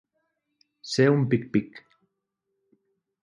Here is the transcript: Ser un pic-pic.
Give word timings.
Ser 0.91 1.05
un 1.17 1.21
pic-pic. 1.33 1.77